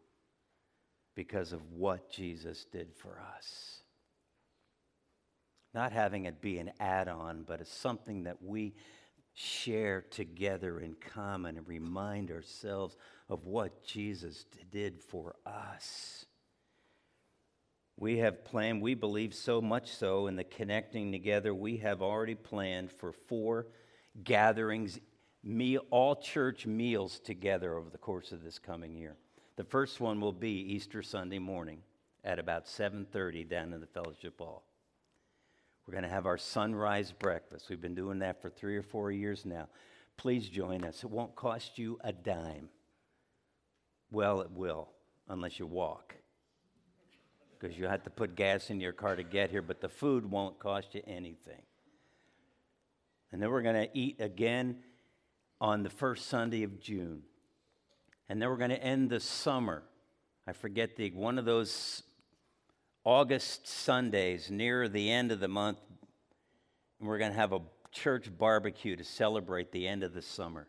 [1.14, 3.82] because of what Jesus did for us.
[5.74, 8.72] Not having it be an add on, but it's something that we
[9.38, 12.96] share together in common and remind ourselves
[13.28, 16.26] of what Jesus did for us.
[17.96, 22.34] We have planned, we believe so much so in the connecting together, we have already
[22.34, 23.68] planned for four
[24.24, 24.98] gatherings,
[25.44, 29.14] meal, all church meals together over the course of this coming year.
[29.54, 31.82] The first one will be Easter Sunday morning
[32.24, 34.64] at about 7:30 down in the fellowship hall.
[35.88, 37.70] We're going to have our sunrise breakfast.
[37.70, 39.68] We've been doing that for 3 or 4 years now.
[40.18, 41.02] Please join us.
[41.02, 42.68] It won't cost you a dime.
[44.10, 44.90] Well, it will
[45.30, 46.14] unless you walk
[47.58, 50.30] because you have to put gas in your car to get here, but the food
[50.30, 51.62] won't cost you anything.
[53.32, 54.76] And then we're going to eat again
[55.58, 57.22] on the first Sunday of June.
[58.28, 59.84] And then we're going to end the summer.
[60.46, 62.02] I forget the one of those
[63.08, 65.78] August Sundays near the end of the month.
[67.00, 70.68] And we're going to have a church barbecue to celebrate the end of the summer.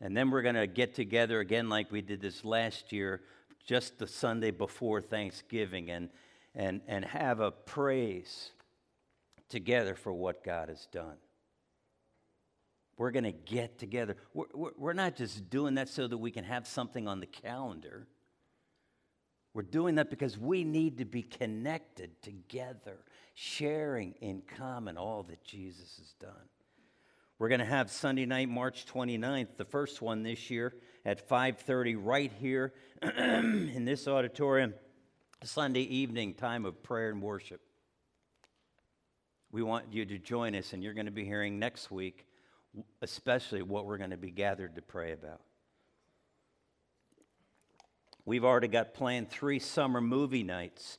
[0.00, 3.20] And then we're going to get together again like we did this last year
[3.64, 6.08] just the Sunday before Thanksgiving and,
[6.56, 8.50] and, and have a praise
[9.48, 11.14] together for what God has done.
[12.98, 14.16] We're going to get together.
[14.34, 18.08] We're, we're not just doing that so that we can have something on the calendar.
[19.52, 22.98] We're doing that because we need to be connected together,
[23.34, 26.48] sharing in common all that Jesus has done.
[27.38, 31.96] We're going to have Sunday night, March 29th, the first one this year at 5:30
[31.98, 34.74] right here in this auditorium.
[35.42, 37.62] Sunday evening time of prayer and worship.
[39.50, 42.26] We want you to join us, and you're going to be hearing next week,
[43.00, 45.40] especially what we're going to be gathered to pray about.
[48.24, 50.98] We've already got planned three summer movie nights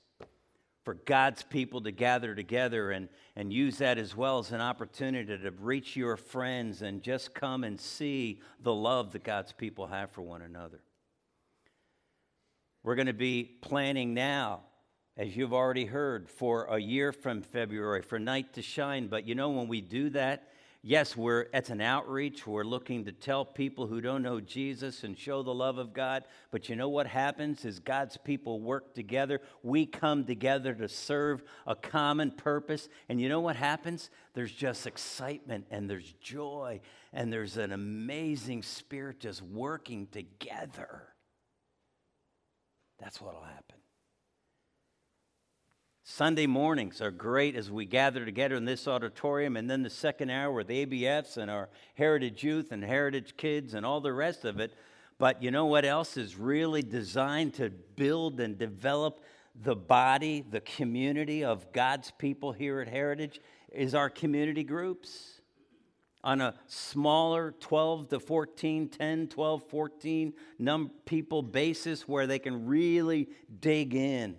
[0.83, 5.37] for God's people to gather together and, and use that as well as an opportunity
[5.37, 10.11] to reach your friends and just come and see the love that God's people have
[10.11, 10.81] for one another.
[12.83, 14.61] We're going to be planning now,
[15.15, 19.07] as you've already heard, for a year from February for Night to Shine.
[19.07, 20.47] But you know, when we do that,
[20.83, 22.45] yes, we're it's an outreach.
[22.45, 26.23] We're looking to tell people who don't know Jesus and show the love of God.
[26.51, 29.41] But you know what happens is God's people work together.
[29.63, 32.89] We come together to serve a common purpose.
[33.09, 34.09] And you know what happens?
[34.33, 36.81] There's just excitement and there's joy
[37.13, 41.03] and there's an amazing spirit just working together.
[42.99, 43.80] That's what'll happen.
[46.03, 50.31] Sunday mornings are great as we gather together in this auditorium, and then the second
[50.31, 54.59] hour with ABFs and our Heritage Youth and Heritage Kids and all the rest of
[54.59, 54.73] it.
[55.19, 60.61] But you know what else is really designed to build and develop the body, the
[60.61, 63.39] community of God's people here at Heritage?
[63.71, 65.39] Is our community groups
[66.23, 72.65] on a smaller 12 to 14, 10, 12, 14 num- people basis where they can
[72.65, 74.35] really dig in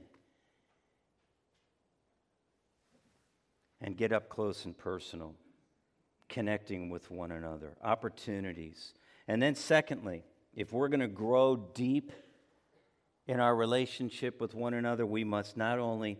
[3.83, 5.35] and get up close and personal,
[6.29, 8.95] connecting with one another, opportunities.
[9.27, 10.23] And then, secondly,
[10.55, 12.13] if we're going to grow deep
[13.27, 16.19] in our relationship with one another, we must not only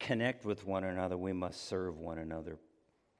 [0.00, 2.58] connect with one another, we must serve one another.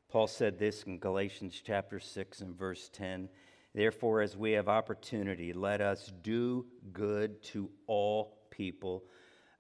[0.08, 3.28] Paul said this in Galatians chapter 6 and verse 10.
[3.74, 9.04] Therefore, as we have opportunity, let us do good to all people,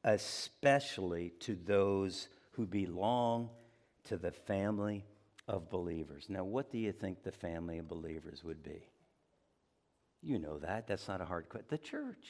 [0.04, 3.48] especially to those who belong
[4.04, 5.04] to the family
[5.48, 6.26] of believers.
[6.28, 8.86] Now, what do you think the family of believers would be?
[10.22, 10.86] You know that.
[10.86, 11.66] That's not a hard question.
[11.68, 12.26] The church.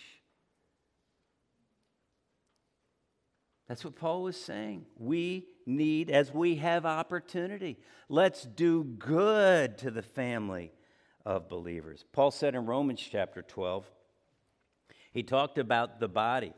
[3.68, 4.86] That's what Paul was saying.
[4.98, 10.72] We need, as we have opportunity, let's do good to the family
[11.24, 12.04] of believers.
[12.12, 13.88] Paul said in Romans chapter 12,
[15.12, 16.54] he talked about the body.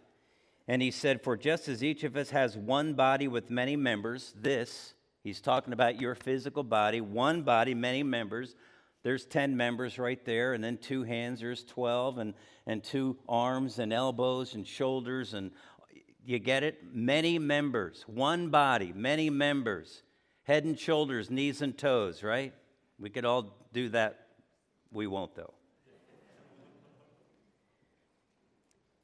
[0.67, 4.33] And he said, For just as each of us has one body with many members,
[4.41, 4.94] this,
[5.25, 8.55] He's talking about your physical body, one body, many members.
[9.03, 12.35] There's 10 members right there, and then two hands, there's 12, and,
[12.67, 15.51] and two arms and elbows and shoulders, and
[16.27, 16.83] you get it?
[16.93, 20.03] Many members, one body, many members,
[20.43, 22.53] head and shoulders, knees and toes, right?
[22.99, 24.27] We could all do that.
[24.93, 25.55] We won't, though.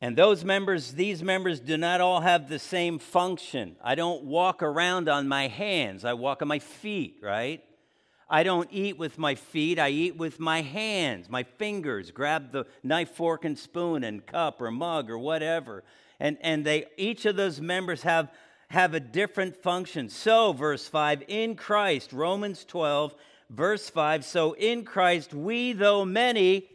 [0.03, 3.76] And those members, these members do not all have the same function.
[3.82, 7.62] I don't walk around on my hands, I walk on my feet, right?
[8.32, 12.64] I don't eat with my feet, I eat with my hands, my fingers, grab the
[12.82, 15.82] knife, fork, and spoon, and cup or mug or whatever.
[16.18, 18.30] And, and they each of those members have,
[18.68, 20.09] have a different function.
[20.09, 23.14] So, verse 5, in Christ, Romans 12,
[23.51, 26.68] verse 5, so in Christ we, though many,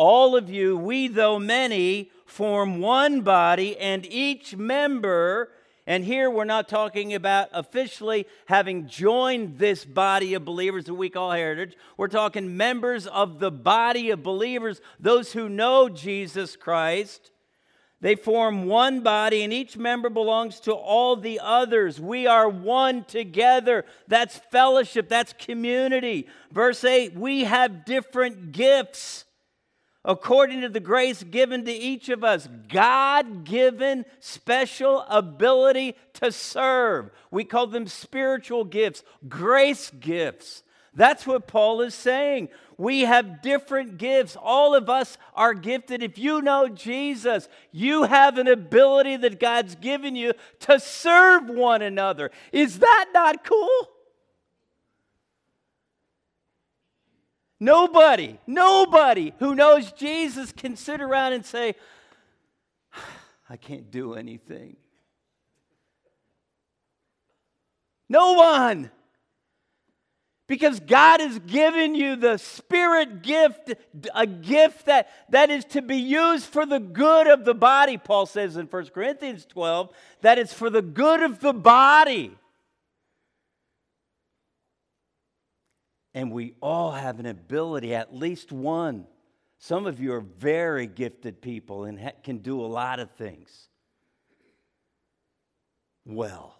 [0.00, 5.50] all of you, we though many, form one body, and each member,
[5.86, 11.10] and here we're not talking about officially having joined this body of believers that we
[11.10, 11.76] call heritage.
[11.98, 17.30] We're talking members of the body of believers, those who know Jesus Christ.
[18.00, 22.00] They form one body, and each member belongs to all the others.
[22.00, 23.84] We are one together.
[24.08, 26.26] That's fellowship, that's community.
[26.50, 29.26] Verse 8 we have different gifts
[30.04, 32.48] according to the grace given to each of us.
[32.68, 37.10] God given special ability to serve.
[37.30, 40.62] We call them spiritual gifts, grace gifts.
[40.94, 42.48] That's what Paul is saying.
[42.76, 44.36] We have different gifts.
[44.40, 46.02] All of us are gifted.
[46.02, 51.82] If you know Jesus, you have an ability that God's given you to serve one
[51.82, 52.30] another.
[52.52, 53.88] Is that not cool?
[57.60, 61.74] Nobody, nobody who knows Jesus can sit around and say,
[63.50, 64.76] I can't do anything.
[68.08, 68.90] No one.
[70.46, 73.74] Because God has given you the spirit gift,
[74.14, 78.26] a gift that, that is to be used for the good of the body, Paul
[78.26, 79.90] says in 1 Corinthians 12,
[80.22, 82.36] that it's for the good of the body.
[86.14, 89.06] And we all have an ability, at least one.
[89.58, 93.68] Some of you are very gifted people and ha- can do a lot of things.
[96.04, 96.56] Well,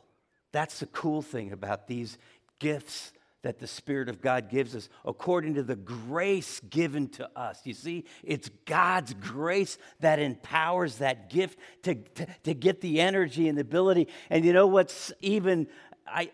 [0.52, 2.18] that's the cool thing about these
[2.58, 7.60] gifts that the Spirit of God gives us according to the grace given to us.
[7.64, 13.48] You see, it's God's grace that empowers that gift to, to, to get the energy
[13.48, 14.08] and the ability.
[14.28, 15.68] And you know what's even,
[16.06, 16.32] I,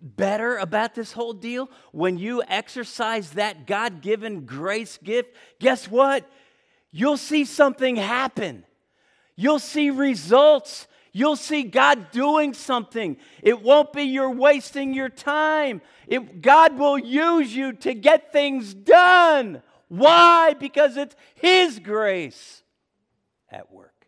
[0.00, 1.70] better about this whole deal?
[1.92, 6.28] When you exercise that God given grace gift, guess what?
[6.90, 8.64] You'll see something happen.
[9.36, 10.86] You'll see results.
[11.12, 13.16] You'll see God doing something.
[13.42, 15.80] It won't be you're wasting your time.
[16.06, 19.62] It, God will use you to get things done.
[19.88, 20.54] Why?
[20.54, 22.62] Because it's His grace
[23.50, 24.06] at work.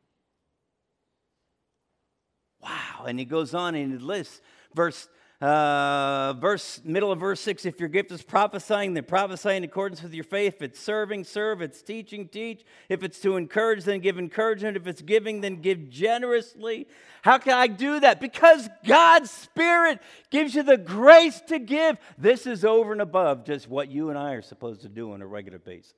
[2.63, 3.05] Wow.
[3.07, 4.41] And he goes on and he lists
[4.75, 5.09] verse
[5.41, 10.03] uh, verse middle of verse 6 if your gift is prophesying then prophesy in accordance
[10.03, 10.57] with your faith.
[10.57, 11.63] If it's serving serve.
[11.63, 12.63] If it's teaching teach.
[12.91, 14.77] If it's to encourage then give encouragement.
[14.77, 16.89] If it's giving then give generously.
[17.23, 18.21] How can i do that?
[18.21, 21.97] Because god's spirit gives you the grace to give.
[22.19, 25.23] This is over and above just what you and i are supposed to do on
[25.23, 25.95] a regular basis.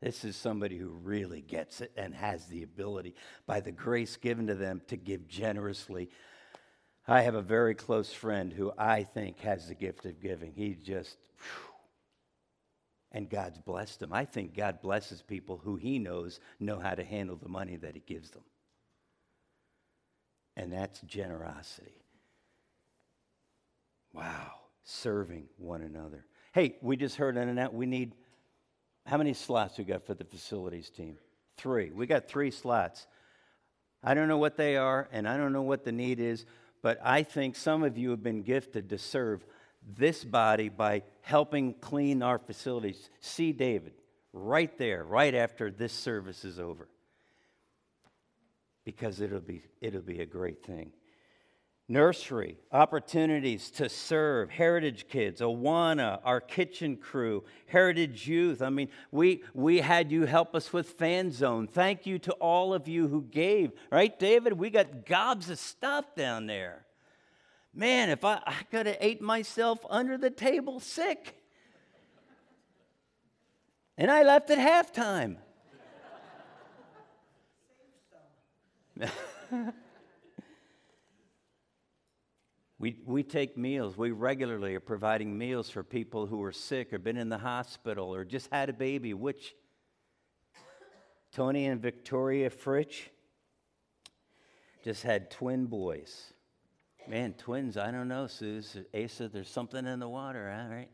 [0.00, 3.14] This is somebody who really gets it and has the ability
[3.46, 6.10] by the grace given to them to give generously
[7.06, 10.52] I have a very close friend who I think has the gift of giving.
[10.54, 11.72] He just, whew,
[13.12, 14.12] and God's blessed him.
[14.12, 17.94] I think God blesses people who he knows know how to handle the money that
[17.94, 18.44] he gives them.
[20.56, 22.04] And that's generosity.
[24.12, 24.52] Wow,
[24.84, 26.24] serving one another.
[26.52, 28.14] Hey, we just heard on that we need
[29.06, 31.18] how many slots we got for the facilities team?
[31.56, 31.90] Three.
[31.90, 33.06] We got three slots.
[34.04, 36.44] I don't know what they are, and I don't know what the need is,
[36.82, 39.44] but I think some of you have been gifted to serve
[39.96, 43.08] this body by helping clean our facilities.
[43.20, 43.94] See David
[44.32, 46.88] right there, right after this service is over.
[48.84, 50.92] Because it'll be, it'll be a great thing
[51.92, 58.62] nursery, opportunities to serve, Heritage Kids, Awana, our kitchen crew, Heritage Youth.
[58.62, 61.66] I mean, we, we had you help us with Fan Zone.
[61.66, 64.54] Thank you to all of you who gave, right, David?
[64.54, 66.86] We got gobs of stuff down there.
[67.74, 71.36] Man, if I, I could have ate myself under the table sick.
[73.98, 75.36] And I left at halftime.
[82.82, 83.96] We, we take meals.
[83.96, 88.12] We regularly are providing meals for people who are sick or been in the hospital
[88.12, 89.54] or just had a baby, which
[91.30, 93.02] Tony and Victoria Fritch
[94.82, 96.32] just had twin boys.
[97.06, 98.76] Man, twins, I don't know, Suze.
[98.92, 100.88] Asa, there's something in the water, all right?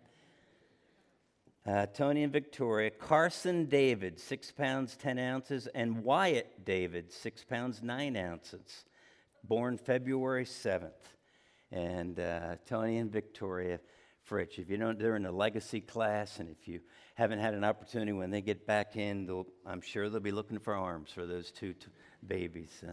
[1.67, 7.83] Uh, Tony and Victoria, Carson David, six pounds, 10 ounces, and Wyatt David, six pounds,
[7.83, 8.85] nine ounces,
[9.43, 10.93] born February 7th
[11.71, 13.81] and uh, Tony and Victoria
[14.29, 14.59] Fritch.
[14.59, 16.81] If you don't, they're in a legacy class, and if you
[17.15, 20.75] haven't had an opportunity when they get back in, I'm sure they'll be looking for
[20.75, 21.87] arms for those two t-
[22.27, 22.83] babies.
[22.87, 22.93] Uh,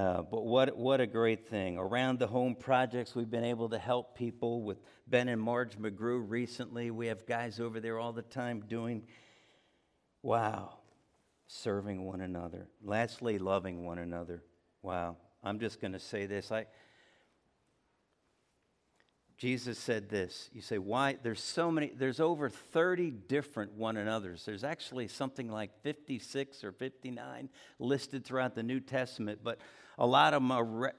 [0.00, 1.76] uh, but what, what a great thing.
[1.76, 6.24] Around the home projects, we've been able to help people with Ben and Marge McGrew
[6.26, 6.90] recently.
[6.90, 9.04] We have guys over there all the time doing
[10.22, 10.78] Wow.
[11.48, 12.68] Serving one another.
[12.82, 14.42] Lastly, loving one another.
[14.82, 15.16] Wow.
[15.44, 16.52] I'm just going to say this.
[16.52, 16.66] I,
[19.42, 20.48] Jesus said this.
[20.52, 21.16] You say, why?
[21.20, 24.44] There's so many, there's over 30 different one another's.
[24.44, 27.48] There's actually something like 56 or 59
[27.80, 29.58] listed throughout the New Testament, but
[29.98, 30.90] a lot of them are re-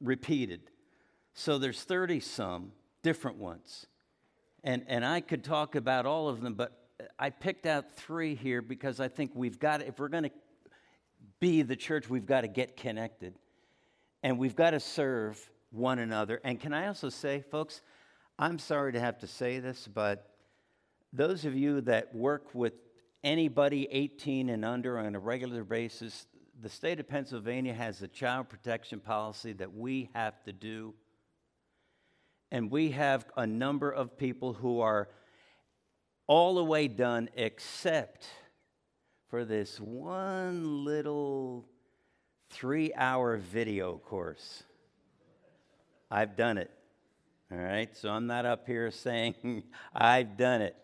[0.00, 0.62] repeated.
[1.34, 2.72] So there's 30 some
[3.04, 3.86] different ones.
[4.64, 6.72] And, and I could talk about all of them, but
[7.20, 10.32] I picked out three here because I think we've got, if we're going to
[11.38, 13.36] be the church, we've got to get connected.
[14.24, 15.38] And we've got to serve
[15.74, 16.40] one another.
[16.44, 17.80] And can I also say, folks,
[18.38, 20.30] I'm sorry to have to say this, but
[21.12, 22.74] those of you that work with
[23.22, 26.26] anybody 18 and under on a regular basis,
[26.60, 30.94] the state of Pennsylvania has a child protection policy that we have to do.
[32.50, 35.08] And we have a number of people who are
[36.26, 38.26] all the way done except
[39.28, 41.66] for this one little
[42.50, 44.62] three hour video course.
[46.14, 46.70] I've done it.
[47.50, 50.76] All right, so I'm not up here saying I've done it.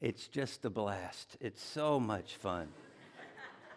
[0.00, 1.36] It's just a blast.
[1.40, 2.66] It's so much fun.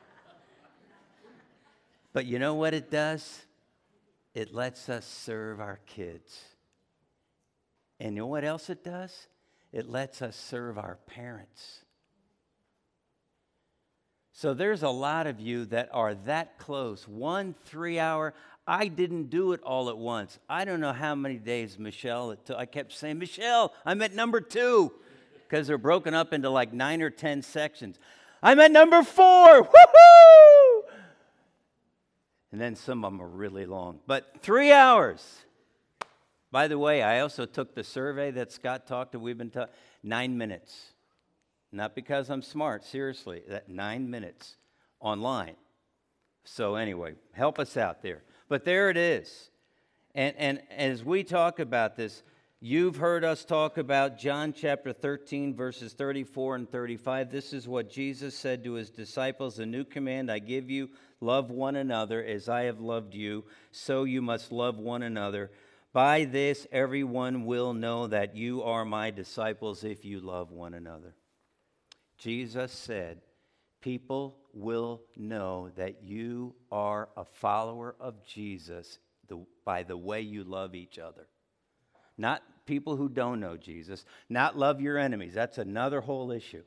[2.14, 3.46] but you know what it does?
[4.34, 6.42] It lets us serve our kids.
[8.00, 9.28] And you know what else it does?
[9.72, 11.82] It lets us serve our parents.
[14.34, 17.08] So there's a lot of you that are that close.
[17.08, 18.34] One three hour,
[18.68, 20.40] I didn't do it all at once.
[20.50, 22.58] I don't know how many days, Michelle, took.
[22.58, 24.92] I kept saying, Michelle, I'm at number two,
[25.48, 27.98] because they're broken up into like nine or 10 sections.
[28.44, 29.64] I'm at number four.
[29.64, 30.82] Woohoo!
[32.52, 35.42] And then some of them are really long, but three hours.
[36.52, 39.20] By the way, I also took the survey that Scott talked to.
[39.20, 40.94] We've been talking nine minutes.
[41.72, 44.56] Not because I'm smart, seriously, that nine minutes
[45.00, 45.56] online.
[46.46, 48.24] So, anyway, help us out there.
[48.50, 49.50] But there it is.
[50.16, 52.24] And, and as we talk about this,
[52.60, 57.32] you've heard us talk about John chapter 13, verses 34 and 35.
[57.32, 60.90] This is what Jesus said to his disciples A new command I give you
[61.20, 65.52] love one another as I have loved you, so you must love one another.
[65.94, 71.16] By this, everyone will know that you are my disciples if you love one another.
[72.18, 73.22] Jesus said,
[73.82, 80.44] People will know that you are a follower of Jesus the, by the way you
[80.44, 81.28] love each other.
[82.18, 85.34] Not people who don't know Jesus, not love your enemies.
[85.34, 86.64] That's another whole issue.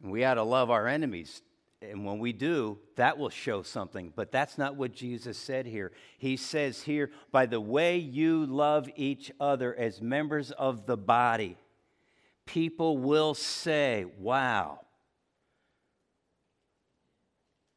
[0.00, 1.42] We ought to love our enemies.
[1.82, 4.12] And when we do, that will show something.
[4.16, 5.92] But that's not what Jesus said here.
[6.18, 11.58] He says here, by the way you love each other as members of the body,
[12.46, 14.80] people will say, wow,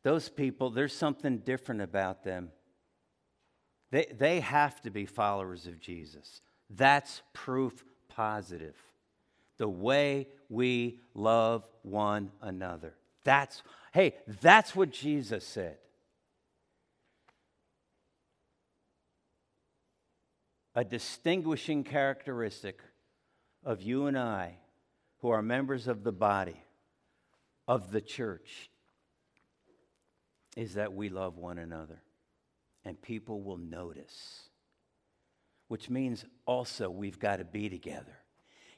[0.04, 2.50] those people, there's something different about them.
[3.92, 6.42] They, they have to be followers of Jesus.
[6.70, 8.76] That's proof positive.
[9.58, 12.94] The way we love one another.
[13.24, 13.62] That's,
[13.94, 15.78] hey, that's what Jesus said.
[20.76, 22.80] A distinguishing characteristic
[23.66, 24.56] of you and I,
[25.18, 26.64] who are members of the body,
[27.68, 28.69] of the church,
[30.56, 32.02] is that we love one another.
[32.86, 34.42] And people will notice.
[35.68, 38.18] Which means also we've got to be together.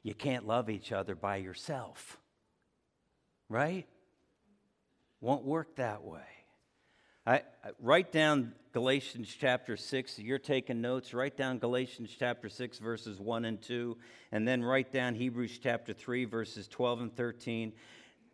[0.04, 2.18] You can't love each other by yourself,
[3.50, 3.88] right?
[5.20, 6.22] Won't work that way.
[7.26, 10.18] I, I, write down Galatians chapter 6.
[10.18, 11.14] You're taking notes.
[11.14, 13.96] Write down Galatians chapter 6, verses 1 and 2.
[14.32, 17.74] And then write down Hebrews chapter 3, verses 12 and 13.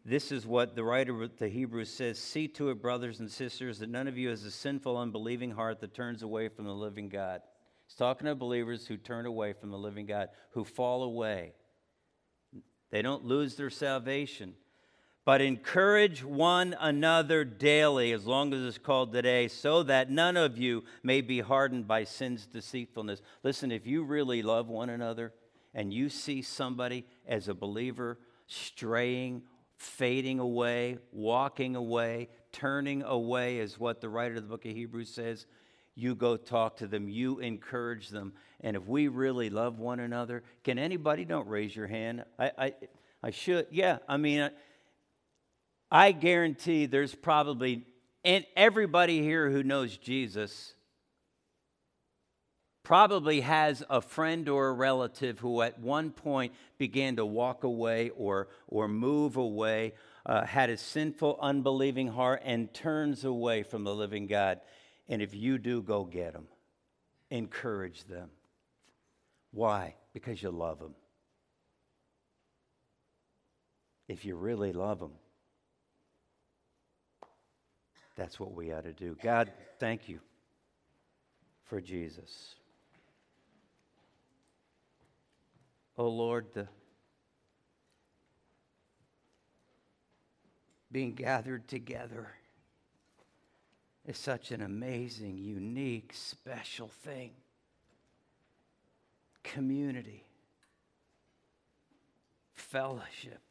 [0.07, 3.79] This is what the writer of the Hebrews says See to it, brothers and sisters,
[3.79, 7.09] that none of you has a sinful, unbelieving heart that turns away from the living
[7.09, 7.41] God.
[7.85, 11.51] He's talking to believers who turn away from the living God, who fall away.
[12.89, 14.53] They don't lose their salvation.
[15.25, 20.57] But encourage one another daily, as long as it's called today, so that none of
[20.57, 23.21] you may be hardened by sin's deceitfulness.
[23.43, 25.33] Listen, if you really love one another
[25.73, 29.41] and you see somebody as a believer straying
[29.77, 35.09] fading away, walking away, turning away, is what the writer of the book of Hebrews
[35.09, 35.45] says.
[35.95, 38.33] You go talk to them, you encourage them.
[38.61, 42.23] And if we really love one another, can anybody, don't raise your hand.
[42.37, 42.73] I, I,
[43.23, 44.49] I should, yeah, I mean,
[45.91, 47.85] I guarantee there's probably,
[48.23, 50.73] and everybody here who knows Jesus
[52.87, 58.09] probably has a friend or a relative who at one point began to walk away
[58.11, 59.91] or, or move away.
[60.25, 64.61] uh, had a sinful, unbelieving heart and turns away from the living God.
[65.07, 66.47] And if you do, go get them.
[67.29, 68.29] Encourage them.
[69.51, 69.95] Why?
[70.13, 70.95] Because you love them.
[74.07, 75.11] If you really love them,
[78.15, 79.17] that's what we ought to do.
[79.21, 80.19] God, thank you
[81.65, 82.55] for Jesus.
[85.97, 86.67] Oh Lord, the
[90.91, 92.29] being gathered together
[94.05, 97.31] is such an amazing, unique, special thing.
[99.43, 100.23] Community,
[102.53, 103.41] fellowship,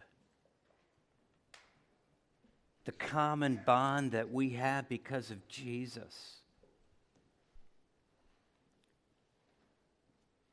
[2.84, 6.36] the common bond that we have because of Jesus.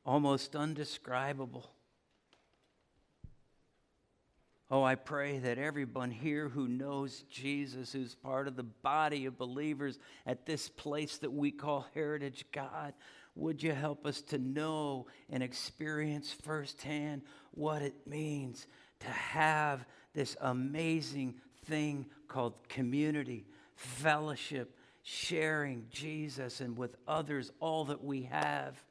[0.04, 1.70] Almost undescribable.
[4.74, 9.38] Oh, I pray that everyone here who knows Jesus, who's part of the body of
[9.38, 12.92] believers at this place that we call Heritage God,
[13.36, 17.22] would you help us to know and experience firsthand
[17.52, 18.66] what it means
[18.98, 23.46] to have this amazing thing called community,
[23.76, 28.84] fellowship, sharing Jesus and with others all that we have.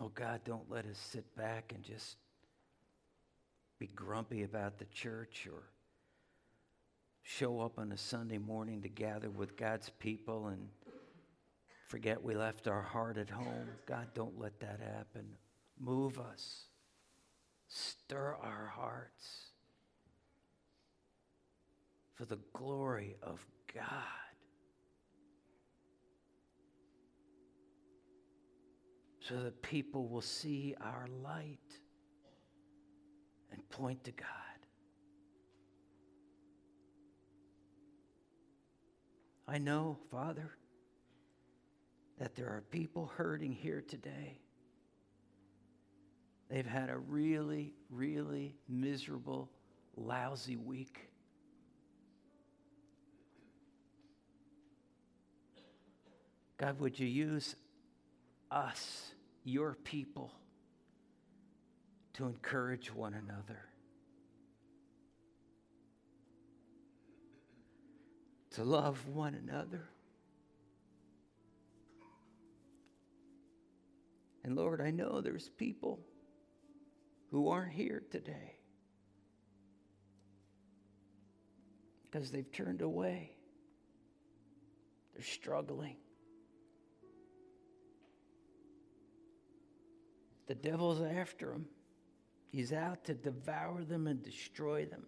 [0.00, 2.16] Oh God, don't let us sit back and just
[3.78, 5.62] be grumpy about the church or
[7.22, 10.68] show up on a Sunday morning to gather with God's people and
[11.86, 13.68] forget we left our heart at home.
[13.86, 15.24] God, don't let that happen.
[15.78, 16.64] Move us,
[17.68, 19.50] stir our hearts
[22.14, 24.23] for the glory of God.
[29.26, 31.58] So that people will see our light
[33.50, 34.28] and point to God.
[39.48, 40.50] I know, Father,
[42.18, 44.38] that there are people hurting here today.
[46.50, 49.50] They've had a really, really miserable,
[49.96, 51.08] lousy week.
[56.58, 57.56] God, would you use
[58.50, 59.13] us,
[59.44, 60.32] your people,
[62.14, 63.60] to encourage one another?
[68.52, 69.88] To love one another?
[74.44, 76.00] And Lord, I know there's people
[77.30, 78.58] who aren't here today
[82.04, 83.32] because they've turned away.
[85.14, 85.96] They're struggling.
[90.46, 91.66] The devil's after them.
[92.50, 95.04] He's out to devour them and destroy them.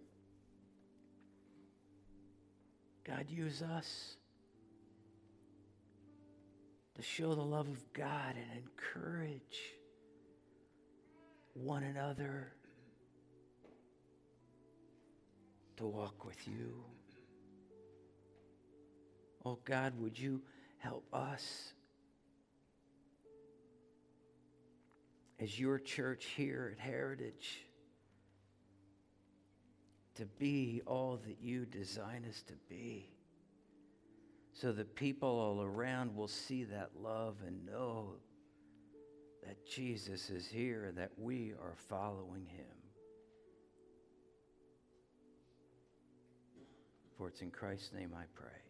[3.05, 4.17] God, use us
[6.95, 9.59] to show the love of God and encourage
[11.53, 12.51] one another
[15.77, 16.83] to walk with you.
[19.45, 20.41] Oh God, would you
[20.79, 21.73] help us
[25.39, 27.59] as your church here at Heritage
[30.15, 33.09] to be all that you design us to be?
[34.59, 38.15] so that people all around will see that love and know
[39.45, 42.65] that Jesus is here and that we are following him.
[47.17, 48.66] For it's in Christ's name I pray.